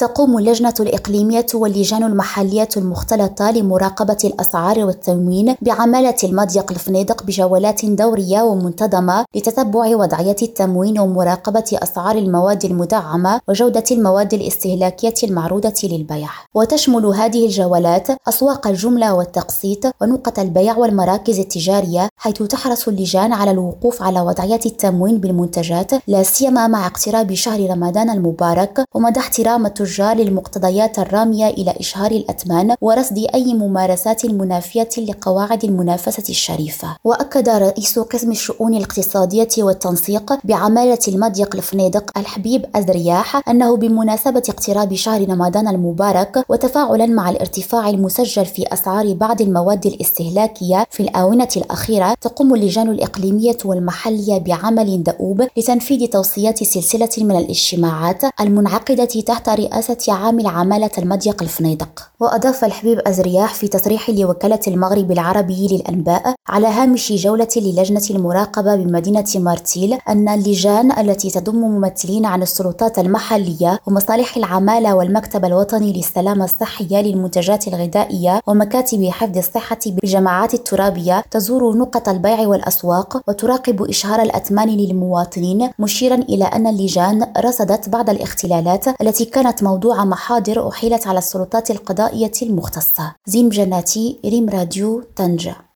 تقوم 0.00 0.38
اللجنة 0.38 0.74
الإقليمية 0.80 1.46
واللجان 1.54 2.02
المحلية 2.02 2.68
المختلطة 2.76 3.50
لمراقبة 3.50 4.16
الأسعار 4.24 4.84
والتموين 4.84 5.56
بعمالة 5.62 6.14
المضيق 6.24 6.72
الفنيدق 6.72 7.22
بجولات 7.22 7.84
دورية 7.84 8.42
ومنتظمة 8.42 9.24
لتتبع 9.34 9.96
وضعية 9.96 10.36
التموين 10.42 10.98
ومراقبة 10.98 11.64
أسعار 11.74 12.18
المواد 12.18 12.64
المدعمة 12.64 13.40
وجودة 13.48 13.84
المواد 13.90 14.34
الاستهلاكية 14.34 15.14
المعروضة 15.22 15.74
للبيع. 15.84 16.28
وتشمل 16.54 17.06
هذه 17.06 17.46
الجولات 17.46 18.08
أسواق 18.28 18.66
الجملة 18.66 19.14
والتقسيط 19.14 19.86
ونقط 20.02 20.38
البيع 20.38 20.76
والمراكز 20.76 21.38
التجارية 21.38 22.08
حيث 22.16 22.42
تحرص 22.42 22.88
اللجان 22.88 23.32
على 23.32 23.50
الوقوف 23.50 24.02
على 24.02 24.20
وضعية 24.20 24.60
التموين 24.66 25.18
بالمنتجات 25.18 25.90
لا 26.06 26.22
سيما 26.22 26.66
مع 26.66 26.86
اقتراب 26.86 27.34
شهر 27.34 27.70
رمضان 27.70 28.10
المبارك 28.10 28.84
ومدى 28.94 29.20
احترام 29.20 29.66
التجار 29.66 29.89
للمقتضيات 29.98 30.98
الرامية 30.98 31.46
إلى 31.48 31.74
إشهار 31.80 32.10
الأثمان 32.10 32.74
ورصد 32.80 33.18
أي 33.34 33.54
ممارسات 33.54 34.26
منافية 34.26 34.88
لقواعد 34.98 35.64
المنافسة 35.64 36.24
الشريفة. 36.28 36.96
وأكد 37.04 37.48
رئيس 37.48 37.98
قسم 37.98 38.30
الشؤون 38.30 38.74
الاقتصادية 38.74 39.48
والتنسيق 39.58 40.38
بعمالة 40.44 40.98
المضيق 41.08 41.56
الفنيدق 41.56 42.18
الحبيب 42.18 42.66
أزرياح 42.74 43.48
أنه 43.48 43.76
بمناسبة 43.76 44.42
اقتراب 44.48 44.94
شهر 44.94 45.28
رمضان 45.28 45.68
المبارك 45.68 46.44
وتفاعلا 46.48 47.06
مع 47.06 47.30
الارتفاع 47.30 47.88
المسجل 47.88 48.46
في 48.46 48.64
أسعار 48.72 49.12
بعض 49.14 49.42
المواد 49.42 49.86
الاستهلاكية 49.86 50.86
في 50.90 51.00
الآونة 51.02 51.48
الأخيرة 51.56 52.14
تقوم 52.20 52.54
اللجان 52.54 52.88
الإقليمية 52.88 53.56
والمحلية 53.64 54.38
بعمل 54.38 55.02
دؤوب 55.02 55.46
لتنفيذ 55.56 56.06
توصيات 56.06 56.64
سلسلة 56.64 57.08
من 57.18 57.36
الاجتماعات 57.36 58.22
المنعقدة 58.40 59.04
تحت 59.04 59.48
رئاسة 59.48 59.79
عامل 60.08 60.46
عمالة 60.46 60.90
المضيق 60.98 61.42
الفنيدق. 61.42 62.10
وأضاف 62.20 62.64
الحبيب 62.64 62.98
أزرياح 63.06 63.54
في 63.54 63.68
تصريح 63.68 64.10
لوكالة 64.10 64.60
المغرب 64.68 65.12
العربي 65.12 65.68
للأنباء 65.70 66.34
على 66.48 66.66
هامش 66.66 67.12
جولة 67.12 67.48
للجنة 67.56 68.02
المراقبة 68.10 68.76
بمدينة 68.76 69.24
مارتيل 69.36 69.98
أن 70.08 70.28
اللجان 70.28 70.92
التي 70.92 71.30
تضم 71.30 71.56
ممثلين 71.56 72.26
عن 72.26 72.42
السلطات 72.42 72.98
المحلية 72.98 73.78
ومصالح 73.86 74.36
العمالة 74.36 74.94
والمكتب 74.94 75.44
الوطني 75.44 75.92
للسلامة 75.92 76.44
الصحية 76.44 77.00
للمنتجات 77.02 77.68
الغذائية 77.68 78.40
ومكاتب 78.46 79.04
حفظ 79.10 79.38
الصحة 79.38 79.78
بالجماعات 79.86 80.54
الترابية 80.54 81.24
تزور 81.30 81.76
نقط 81.76 82.08
البيع 82.08 82.40
والأسواق 82.48 83.22
وتراقب 83.28 83.82
إشهار 83.82 84.22
الأثمان 84.22 84.68
للمواطنين 84.68 85.70
مشيرا 85.78 86.14
إلى 86.14 86.44
أن 86.44 86.66
اللجان 86.66 87.26
رصدت 87.38 87.88
بعض 87.88 88.10
الاختلالات 88.10 88.84
التي 89.02 89.24
كانت 89.24 89.62
موضوع 89.70 90.04
محاضر 90.04 90.68
أحيلت 90.68 91.06
على 91.06 91.18
السلطات 91.18 91.70
القضائية 91.70 92.32
المختصة. 92.42 93.14
زين 93.26 93.48
جناتي 93.48 94.18
ريم 94.24 94.48
راديو 94.48 95.02
طنجة. 95.16 95.56